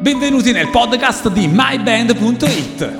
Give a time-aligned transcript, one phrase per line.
[0.00, 2.98] Benvenuti nel podcast di myband.it.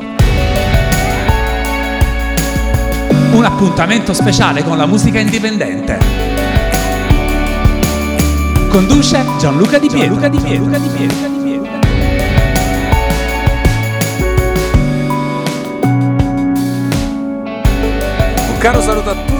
[3.33, 5.99] Un appuntamento speciale con la musica indipendente.
[8.69, 10.19] Conduce Gianluca Di Pietro.
[10.21, 10.71] Gianluca Di Pietro.
[10.71, 11.29] Gianluca Di Pietro.
[18.47, 19.40] Un caro saluto a tutti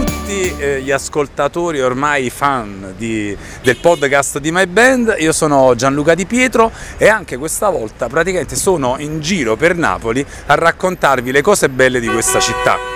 [0.57, 6.25] eh, gli ascoltatori ormai fan di- del podcast di My Band, io sono Gianluca Di
[6.25, 11.69] Pietro e anche questa volta praticamente sono in giro per Napoli a raccontarvi le cose
[11.69, 12.90] belle di questa città.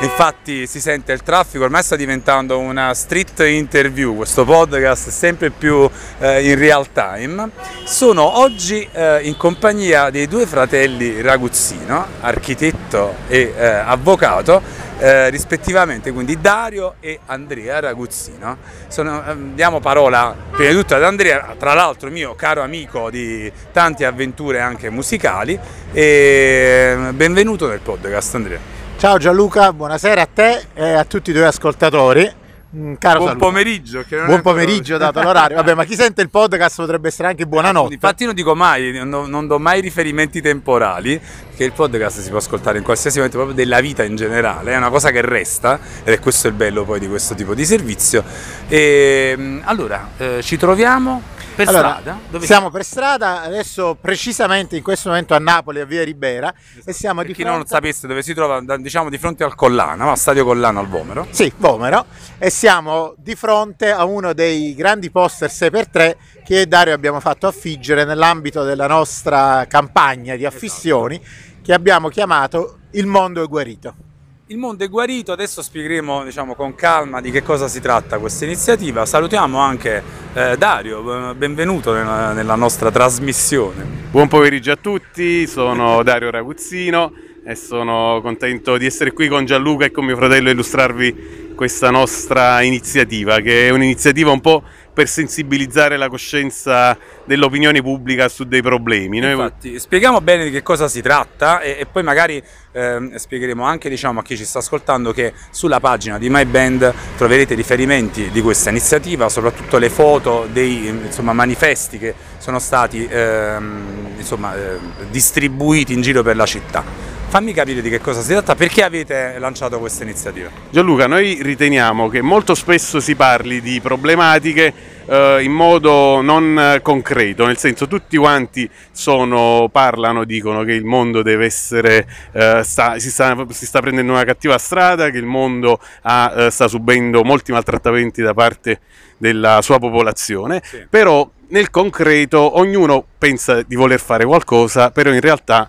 [0.00, 5.90] Infatti si sente il traffico, ormai sta diventando una street interview, questo podcast sempre più
[6.20, 7.50] eh, in real time.
[7.82, 14.62] Sono oggi eh, in compagnia dei due fratelli Raguzzino, architetto e eh, avvocato,
[15.00, 18.56] eh, rispettivamente quindi Dario e Andrea Raguzzino.
[18.86, 23.50] Sono- ehm, diamo parola prima di tutto ad Andrea, tra l'altro mio caro amico di
[23.72, 25.58] tante avventure anche musicali
[25.92, 28.77] e benvenuto nel podcast Andrea.
[28.98, 32.28] Ciao Gianluca, buonasera a te e a tutti i tuoi ascoltatori.
[32.76, 33.46] Mm, Caro Buon saluto.
[33.46, 34.04] pomeriggio.
[34.08, 35.56] Buon ancora- pomeriggio dato l'orario.
[35.56, 37.94] Vabbè, ma chi sente il podcast potrebbe essere anche buonanotte.
[37.94, 41.18] Infatti non dico mai, non, non do mai riferimenti temporali,
[41.56, 44.76] che il podcast si può ascoltare in qualsiasi momento proprio della vita in generale, è
[44.76, 48.24] una cosa che resta ed è questo il bello poi di questo tipo di servizio.
[48.66, 51.22] E, mm, allora, eh, ci troviamo
[51.58, 52.20] per Allora, strada?
[52.30, 56.92] Dove siamo per strada, adesso precisamente in questo momento a Napoli, a Via Ribera, e
[56.92, 57.58] siamo Per di chi fronte...
[57.58, 60.14] non sapesse dove si trova, diciamo di fronte al Collana, no?
[60.14, 61.26] Stadio Collana al Vomero.
[61.30, 62.06] Sì, Vomero,
[62.38, 67.48] e siamo di fronte a uno dei grandi poster 6x3 che io Dario abbiamo fatto
[67.48, 71.20] affiggere nell'ambito della nostra campagna di affissioni
[71.60, 74.07] che abbiamo chiamato Il mondo è guarito.
[74.50, 78.46] Il mondo è guarito, adesso spiegheremo diciamo, con calma di che cosa si tratta questa
[78.46, 79.04] iniziativa.
[79.04, 83.84] Salutiamo anche eh, Dario, eh, benvenuto nella, nella nostra trasmissione.
[84.10, 87.12] Buon pomeriggio a tutti, sono Dario Raguzzino
[87.44, 91.90] e sono contento di essere qui con Gianluca e con mio fratello a illustrarvi questa
[91.90, 94.62] nostra iniziativa, che è un'iniziativa un po'
[94.98, 99.20] per sensibilizzare la coscienza dell'opinione pubblica su dei problemi.
[99.20, 102.42] Noi- Infatti, spieghiamo bene di che cosa si tratta e, e poi magari
[102.72, 106.92] ehm, spiegheremo anche diciamo, a chi ci sta ascoltando che sulla pagina di My Band
[107.16, 114.14] troverete riferimenti di questa iniziativa, soprattutto le foto dei insomma, manifesti che sono stati ehm,
[114.16, 114.78] insomma, eh,
[115.10, 117.17] distribuiti in giro per la città.
[117.30, 120.48] Fammi capire di che cosa si tratta, perché avete lanciato questa iniziativa?
[120.70, 124.72] Gianluca, noi riteniamo che molto spesso si parli di problematiche
[125.04, 131.20] eh, in modo non concreto, nel senso tutti quanti sono, parlano, dicono che il mondo
[131.20, 135.80] deve essere, eh, sta- si, sta, si sta prendendo una cattiva strada, che il mondo
[136.02, 138.80] ha, eh, sta subendo molti maltrattamenti da parte
[139.18, 140.86] della sua popolazione, Sì.
[140.88, 145.68] però nel concreto ognuno pensa di voler fare qualcosa, però in realtà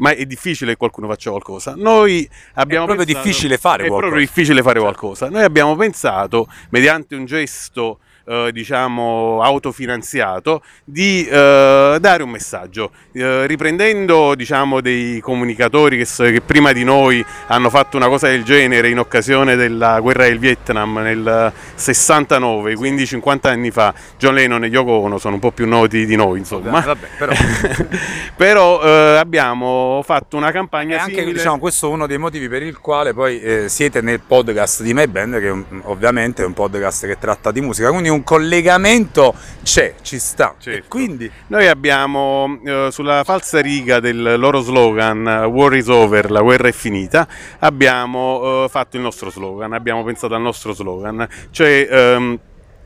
[0.00, 1.74] ma è difficile che qualcuno faccia qualcosa.
[1.76, 4.08] Noi abbiamo proprio pensato- difficile fare è qualcosa.
[4.08, 5.28] proprio difficile fare qualcosa.
[5.28, 13.46] Noi abbiamo pensato, mediante un gesto eh, diciamo autofinanziato, di eh, dare un messaggio, eh,
[13.46, 18.88] riprendendo diciamo dei comunicatori che, che prima di noi hanno fatto una cosa del genere
[18.88, 23.92] in occasione della guerra del Vietnam nel 69, quindi 50 anni fa.
[24.16, 26.80] John Lennon e Yoko Ono sono un po' più noti di noi, insomma.
[26.80, 27.32] Vabbè, però
[28.36, 31.32] Però eh, abbiamo fatto una campagna anche simile.
[31.32, 34.94] diciamo, questo è uno dei motivi per il quale poi eh, siete nel podcast di
[34.94, 39.94] My Band, che ovviamente è un podcast che tratta di musica, quindi un collegamento c'è,
[40.02, 40.54] ci sta.
[40.58, 40.86] Certo.
[40.88, 46.68] Quindi Noi abbiamo eh, sulla falsa riga del loro slogan War is over, la guerra
[46.68, 47.26] è finita,
[47.60, 52.38] abbiamo eh, fatto il nostro slogan, abbiamo pensato al nostro slogan, cioè ehm,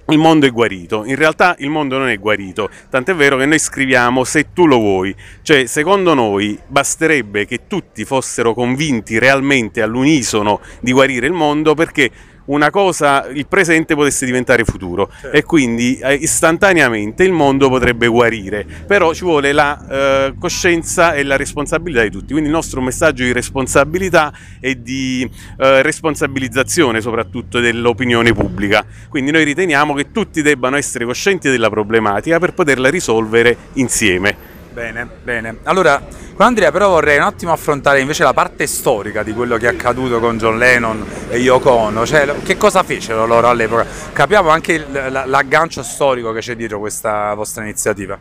[0.08, 1.04] il mondo è guarito.
[1.04, 4.78] In realtà il mondo non è guarito, tant'è vero che noi scriviamo se tu lo
[4.78, 5.14] vuoi.
[5.42, 12.10] Cioè, secondo noi basterebbe che tutti fossero convinti realmente all'unisono di guarire il mondo perché
[12.46, 15.36] una cosa, il presente potesse diventare futuro Certo.
[15.36, 21.22] e quindi eh, istantaneamente il mondo potrebbe guarire, però ci vuole la eh, coscienza e
[21.22, 27.60] la responsabilità di tutti, quindi il nostro messaggio di responsabilità e di eh, responsabilizzazione soprattutto
[27.60, 33.56] dell'opinione pubblica, quindi noi riteniamo che tutti debbano essere coscienti della problematica per poterla risolvere
[33.74, 34.53] insieme.
[34.74, 35.58] Bene, bene.
[35.62, 36.02] Allora,
[36.34, 39.68] con Andrea però vorrei un attimo affrontare invece la parte storica di quello che è
[39.68, 43.86] accaduto con John Lennon e Yoko Ono, cioè che cosa fecero loro all'epoca?
[44.12, 48.18] Capiamo anche l'aggancio storico che c'è dietro questa vostra iniziativa.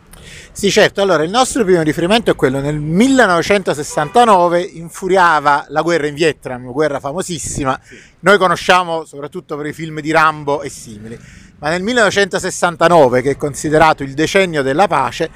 [0.52, 1.02] Sì, certo.
[1.02, 6.70] Allora, il nostro primo riferimento è quello nel 1969 infuriava la guerra in Vietnam, una
[6.70, 7.76] guerra famosissima.
[8.20, 11.18] Noi conosciamo soprattutto per i film di Rambo e simili.
[11.58, 15.28] Ma nel 1969, che è considerato il decennio della pace,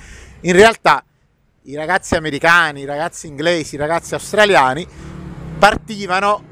[0.42, 1.02] in realtà
[1.62, 4.86] i ragazzi americani, i ragazzi inglesi, i ragazzi australiani
[5.58, 6.42] partivano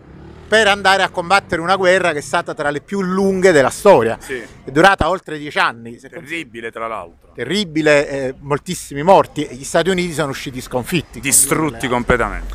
[0.48, 4.16] per andare a combattere una guerra che è stata tra le più lunghe della storia,
[4.20, 4.34] Sì.
[4.64, 7.32] è durata oltre dieci anni, Terribile, tra l'altro.
[7.34, 11.18] terribile, eh, moltissimi morti gli Stati Uniti sono usciti sconfitti.
[11.18, 12.54] Distrutti completamente.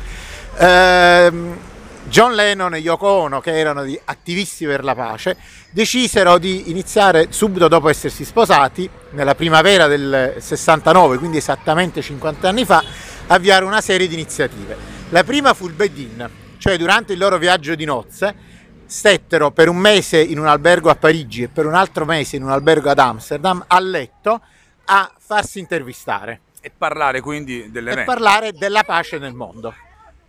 [0.58, 1.56] Ehm,
[2.04, 5.36] John Lennon e Yoko Ono, che erano attivisti per la pace,
[5.70, 12.64] decisero di iniziare subito dopo essersi sposati, nella primavera del 69, quindi esattamente 50 anni
[12.64, 12.82] fa,
[13.28, 14.76] avviare una serie di iniziative.
[15.10, 16.28] La prima fu il bed-in,
[16.58, 18.50] cioè durante il loro viaggio di nozze
[18.84, 22.42] stettero per un mese in un albergo a Parigi e per un altro mese in
[22.42, 24.40] un albergo ad Amsterdam a letto
[24.84, 28.10] a farsi intervistare E parlare quindi e dell'evento.
[28.12, 29.74] parlare della pace nel mondo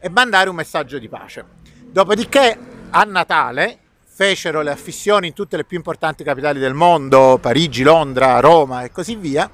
[0.03, 1.45] e mandare un messaggio di pace.
[1.79, 2.57] Dopodiché
[2.89, 8.41] a Natale fecero le affissioni in tutte le più importanti capitali del mondo, Parigi, Londra,
[8.41, 9.49] Roma e così via,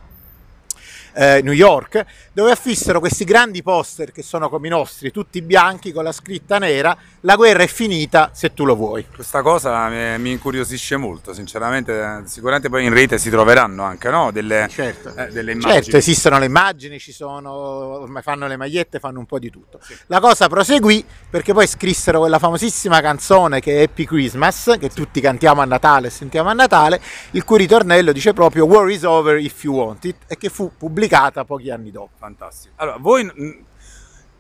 [1.20, 5.92] eh, New York, dove affissero questi grandi poster che sono come i nostri, tutti bianchi
[5.92, 9.06] con la scritta nera, la guerra è finita se tu lo vuoi.
[9.14, 12.24] Questa cosa mi, mi incuriosisce molto, sinceramente.
[12.26, 14.32] Sicuramente poi in rete si troveranno anche no?
[14.32, 15.14] delle, Certo.
[15.14, 15.84] eh, delle immagini.
[15.84, 19.82] Certo, esistono le immagini, ci sono, fanno le magliette, fanno un po' di tutto.
[20.06, 25.20] La cosa proseguì perché poi scrissero quella famosissima canzone che è Happy Christmas, che tutti
[25.20, 27.02] cantiamo a Natale e sentiamo a Natale,
[27.32, 30.72] il cui ritornello dice proprio War is over if you want it e che fu
[30.78, 31.08] pubblicata
[31.46, 32.12] pochi anni dopo.
[32.18, 32.74] Fantastico.
[32.78, 33.68] Allora, voi...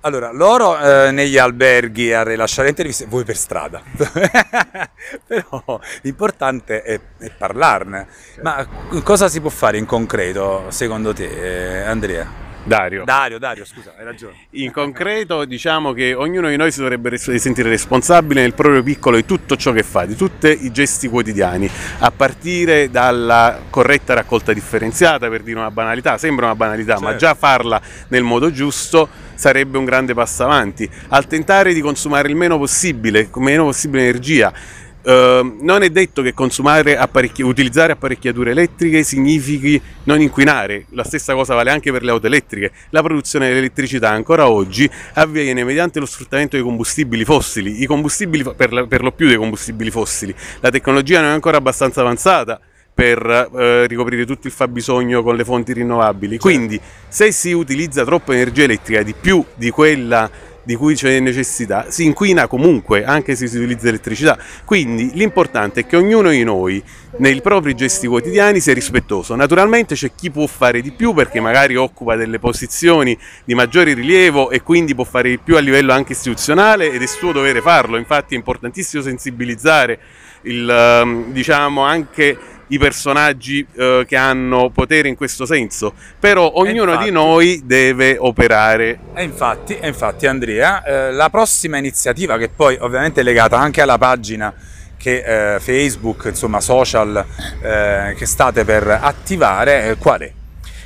[0.01, 3.81] Allora, loro eh, negli alberghi a rilasciare interviste, voi per strada.
[5.27, 8.07] Però l'importante è, è parlarne.
[8.41, 8.65] Ma
[9.03, 12.48] cosa si può fare in concreto, secondo te, eh, Andrea?
[12.63, 13.03] Dario.
[13.05, 14.33] Dario, Dario, scusa, hai ragione.
[14.51, 19.25] In concreto diciamo che ognuno di noi si dovrebbe sentire responsabile nel proprio piccolo di
[19.25, 21.69] tutto ciò che fa, di tutti i gesti quotidiani,
[21.99, 27.17] a partire dalla corretta raccolta differenziata, per dire una banalità, sembra una banalità, ma Certo.
[27.17, 32.35] già farla nel modo giusto sarebbe un grande passo avanti, al tentare di consumare il
[32.35, 34.53] meno possibile, meno possibile energia.
[35.01, 41.33] Eh, non è detto che consumare apparecchi- utilizzare apparecchiature elettriche significhi non inquinare, la stessa
[41.33, 42.71] cosa vale anche per le auto elettriche.
[42.89, 48.53] La produzione dell'elettricità ancora oggi avviene mediante lo sfruttamento dei combustibili fossili, i combustibili fo-
[48.53, 50.35] per, la- per lo più dei combustibili fossili.
[50.59, 52.59] La tecnologia non è ancora abbastanza avanzata
[52.93, 56.37] per eh, ricoprire tutto il fabbisogno con le fonti rinnovabili.
[56.37, 60.29] Quindi, se si utilizza troppa energia elettrica di più di quella
[60.69, 64.37] di cui c'è necessità, si inquina comunque anche se si utilizza elettricità.
[64.65, 66.79] Quindi l'importante è che ognuno di noi
[67.17, 69.33] nei propri gesti quotidiani sia rispettoso.
[69.33, 74.51] Naturalmente c'è chi può fare di più perché magari occupa delle posizioni di maggiore rilievo
[74.51, 77.97] e quindi può fare di più a livello anche istituzionale ed è suo dovere farlo.
[77.97, 79.99] Infatti è importantissimo sensibilizzare
[80.43, 82.37] il, ehm, diciamo anche
[82.69, 88.17] i personaggi eh, che hanno potere in questo senso, però ognuno infatti- di noi deve
[88.17, 93.57] operare E infatti, e infatti Andrea, eh, la prossima iniziativa che poi ovviamente è legata
[93.57, 94.53] anche alla pagina
[94.97, 97.25] che eh, Facebook, insomma social
[97.61, 100.31] eh, che state per attivare, eh, qual è?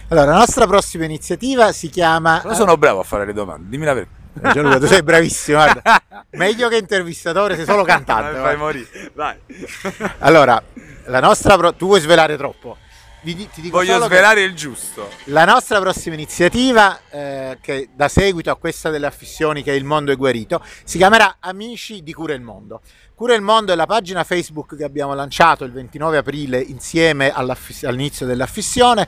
[0.09, 2.41] Allora, la nostra prossima iniziativa si chiama...
[2.44, 4.22] Non sono bravo a fare le domande, dimmi la verità.
[4.33, 6.01] Gianluca, tu sei bravissimo, guarda.
[6.31, 8.39] Meglio che intervistatore, sei solo cantante.
[8.39, 9.38] Fai morire, vai.
[10.19, 10.62] Allora,
[11.06, 12.77] la nostra pro- tu vuoi svelare troppo?
[13.24, 15.09] Ti dico Voglio svelare il giusto.
[15.25, 19.86] la nostra prossima iniziativa, eh, che dà seguito a questa delle affissioni che è Il
[19.86, 22.81] Mondo è Guarito, si chiamerà Amici di Cura il Mondo.
[23.15, 28.25] Cura il Mondo è la pagina Facebook che abbiamo lanciato il 29 aprile insieme all'inizio
[28.25, 29.07] dell'affissione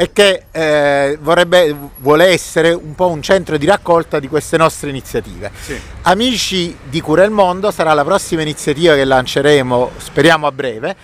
[0.00, 4.88] e che eh, vorrebbe, vuole essere un po' un centro di raccolta di queste nostre
[4.88, 5.50] iniziative.
[5.60, 5.78] Sì.
[6.04, 10.96] Amici di Cura il Mondo sarà la prossima iniziativa che lanceremo, speriamo a breve.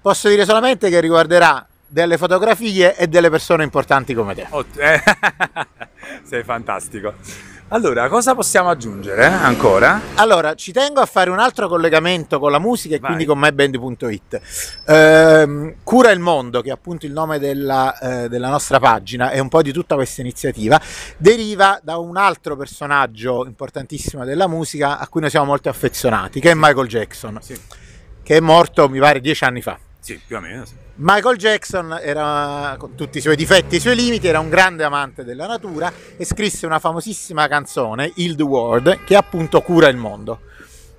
[0.00, 4.46] Posso dire solamente che riguarderà delle fotografie e delle persone importanti come te.
[4.50, 5.02] Ott- eh,
[6.22, 7.14] Sei fantastico.
[7.70, 10.00] Allora, cosa possiamo aggiungere eh, ancora?
[10.14, 13.06] Allora, ci tengo a fare un altro collegamento con la musica e Vai.
[13.08, 14.40] quindi con myband.it.
[14.86, 19.40] Ehm, Cura il mondo, che è appunto il nome della, eh, della nostra pagina e
[19.40, 20.80] un po' di tutta questa iniziativa,
[21.16, 26.52] deriva da un altro personaggio importantissimo della musica a cui noi siamo molto affezionati, che
[26.52, 27.60] è Michael Jackson, Sì.
[28.22, 29.76] che è morto, mi pare, dieci anni fa.
[29.98, 30.64] Sì, più o meno.
[30.66, 30.74] Sì.
[30.98, 34.82] Michael Jackson era, con tutti i suoi difetti e i suoi limiti, era un grande
[34.82, 39.98] amante della natura e scrisse una famosissima canzone, Heal the World, che appunto cura il
[39.98, 40.40] mondo.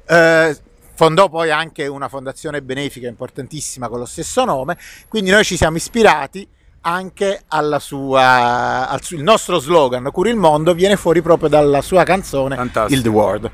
[0.05, 0.55] Eh,
[0.93, 4.77] fondò poi anche una fondazione benefica importantissima con lo stesso nome,
[5.07, 6.47] quindi noi ci siamo ispirati
[6.87, 12.03] anche alla sua, al il nostro slogan Curi il mondo viene fuori proprio dalla sua
[12.03, 12.95] canzone Fantastico.
[12.95, 13.51] Il The World.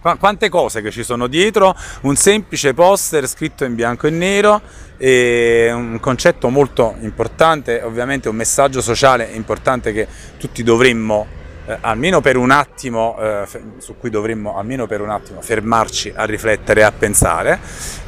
[0.00, 4.60] Qua- Quante cose che ci sono dietro, un semplice poster scritto in bianco e nero
[4.96, 11.26] e un concetto molto importante, ovviamente un messaggio sociale importante che tutti dovremmo
[11.66, 13.46] eh, almeno per un attimo eh,
[13.78, 17.60] su cui dovremmo almeno per un attimo fermarci a riflettere e a pensare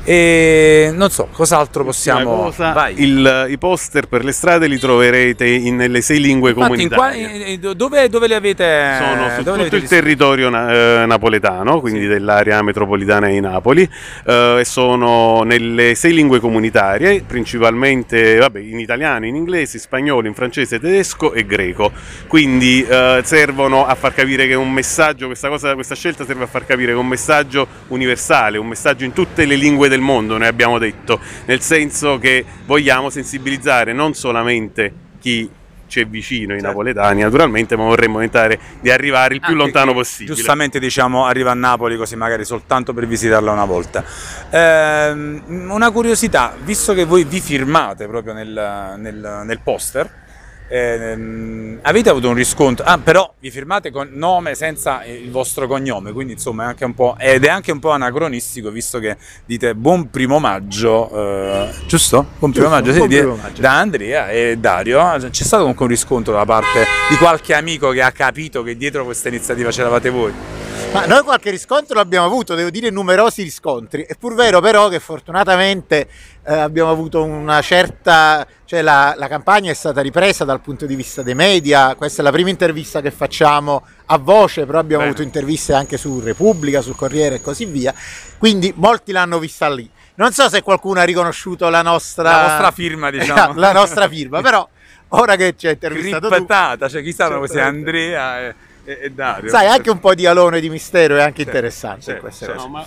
[0.08, 2.94] e non so cos'altro possiamo cosa, Vai.
[3.02, 7.44] il- I poster per le strade li troverete in- nelle sei lingue qua- comunitarie.
[7.44, 11.80] eh, dove, dove li avete Sono dove su tutto avete il territorio na- eh, napoletano,
[11.80, 12.06] quindi Sì.
[12.06, 13.88] dell'area metropolitana di Napoli,
[14.26, 20.28] eh, e sono nelle sei lingue comunitarie, principalmente vabbè, in italiano, in inglese, in spagnolo,
[20.28, 21.90] in francese, tedesco e greco.
[22.28, 26.46] Quindi eh, servono a far capire che un messaggio, questa, cosa, questa scelta serve a
[26.46, 30.36] far capire che è un messaggio universale, un messaggio in tutte le lingue del mondo,
[30.38, 35.48] noi abbiamo detto, nel senso che vogliamo sensibilizzare non solamente chi
[35.88, 36.66] ci è vicino, i Certo.
[36.66, 40.34] napoletani naturalmente, ma vorremmo tentare di arrivare il più Anche lontano possibile.
[40.34, 44.04] Giustamente diciamo arriva a Napoli così magari soltanto per visitarla una volta.
[44.50, 50.24] Ehm, una curiosità, visto che voi vi firmate proprio nel, nel- nel poster,
[50.68, 56.12] ehm, avete avuto un riscontro, ah però vi firmate con nome senza il vostro cognome,
[56.12, 59.74] quindi insomma è anche un po', ed è anche un po' anacronistico visto che dite
[59.74, 62.26] buon primo maggio, eh, giusto?
[62.38, 63.60] Buon primo maggio, sì, buon di- primo maggio.
[63.60, 68.02] da Andrea e Dario, c'è stato comunque un riscontro da parte di qualche amico che
[68.02, 70.65] ha capito che dietro questa iniziativa c'eravate voi.
[70.92, 74.04] Ma noi qualche riscontro l'abbiamo avuto, devo dire numerosi riscontri.
[74.04, 76.08] È pur vero però che fortunatamente
[76.46, 80.94] eh, abbiamo avuto una certa, cioè la, la campagna è stata ripresa dal punto di
[80.94, 85.14] vista dei media, questa è la prima intervista che facciamo a voce, però abbiamo Bene.
[85.14, 87.92] avuto interviste anche su Repubblica, sul Corriere e così via,
[88.38, 89.88] quindi molti l'hanno vista lì.
[90.14, 93.52] Non so se qualcuno ha riconosciuto la nostra, La vostra firma, diciamo.
[93.60, 94.66] la nostra firma, però
[95.08, 97.52] ora che ci hai intervistato tu, Grippatata, cioè chi sanno Certamente.
[97.52, 98.54] se Andrea e,
[98.86, 99.50] e- e Dario.
[99.50, 102.44] sai anche un po' di alone di mistero è anche Certo, interessante in certo, queste
[102.46, 102.60] certo.
[102.62, 102.68] cose.
[102.72, 102.86] No, ma,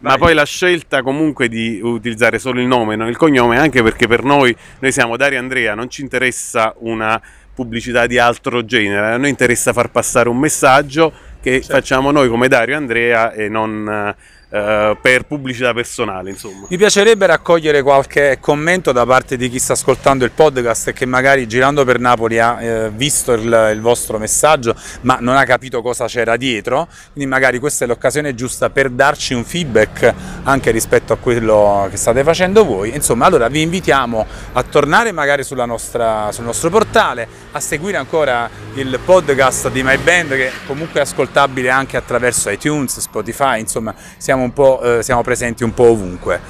[0.00, 0.12] Vai.
[0.12, 4.06] ma poi la scelta comunque di utilizzare solo il nome, non il cognome, anche perché
[4.08, 7.20] per noi, noi siamo Dario e Andrea, non ci interessa una
[7.54, 11.72] pubblicità di altro genere, a noi interessa far passare un messaggio che Certo.
[11.74, 14.14] facciamo noi come Dario e Andrea e non
[14.52, 16.66] eh, per pubblicità personale, insomma.
[16.68, 21.06] Mi piacerebbe raccogliere qualche commento da parte di chi sta ascoltando il podcast e che
[21.06, 25.80] magari girando per Napoli ha eh, visto il, il vostro messaggio ma non ha capito
[25.80, 31.14] cosa c'era dietro, quindi magari questa è l'occasione giusta per darci un feedback anche rispetto
[31.14, 32.94] a quello che state facendo voi.
[32.94, 38.98] Insomma, allora vi invitiamo a tornare magari nostra, sul nostro portale, a seguire ancora il
[39.04, 44.52] podcast di My Band che comunque è ascoltabile anche attraverso iTunes, Spotify, insomma siamo, un
[44.52, 46.40] po', eh, siamo presenti un po' ovunque.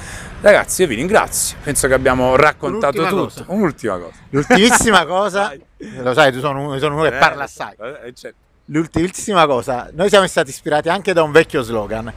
[0.41, 3.23] Ragazzi, io vi ringrazio, penso che abbiamo raccontato Un'ultima tutto.
[3.23, 3.45] cosa.
[3.47, 4.13] Un'ultima cosa.
[4.29, 7.73] L'ultimissima cosa, lo sai, tu sono uno, sono uno che Eh, parla assai.
[8.05, 8.37] eh, certo.
[8.65, 12.11] L'ultimissima cosa, noi siamo stati ispirati anche da un vecchio slogan,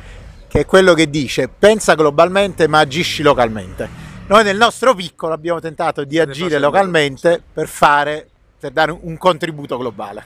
[0.49, 3.89] che è quello che dice pensa globalmente ma agisci localmente.
[4.29, 8.29] Noi nel nostro piccolo abbiamo tentato di agire localmente per fare,
[8.59, 10.25] per dare un contributo globale.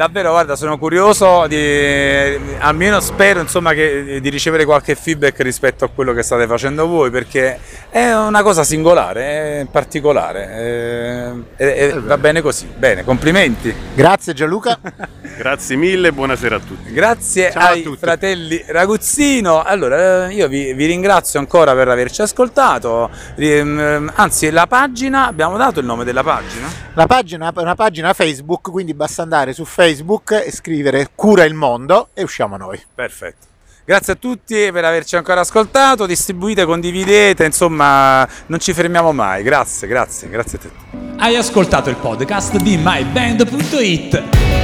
[0.00, 5.90] Davvero, guarda, sono curioso di, almeno spero insomma che, di ricevere qualche feedback rispetto a
[5.94, 7.58] quello che state facendo voi perché
[7.90, 12.66] è una cosa singolare, è particolare eh, e- e va bene così.
[12.74, 13.74] Bene, complimenti.
[13.94, 14.78] Grazie Gianluca.
[15.40, 16.92] Grazie mille e buonasera a tutti.
[16.92, 17.96] Grazie Ciao a ai tutti.
[17.96, 19.62] fratelli Raguzzino.
[19.62, 23.08] Allora, eh, io vi, vi ringrazio ancora per averci ascoltato.
[23.36, 26.68] Ehm, Anzi, la pagina, abbiamo dato il nome della pagina?
[26.92, 31.54] La pagina è una pagina Facebook, quindi basta andare su Facebook e scrivere Cura il
[31.54, 32.78] mondo e usciamo noi.
[32.94, 33.46] Perfetto.
[33.86, 39.42] Grazie a tutti per averci ancora ascoltato, distribuite, condividete, insomma non ci fermiamo mai.
[39.42, 41.14] Grazie, grazie, grazie a tutti.
[41.16, 44.59] Hai ascoltato il podcast di myband.it.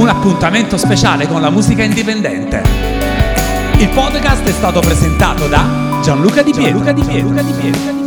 [0.00, 2.62] Un appuntamento speciale con la musica indipendente.
[3.76, 6.82] Il podcast è stato presentato da Gianluca Di Pietro.
[6.82, 7.99] Gianluca Di Pietro.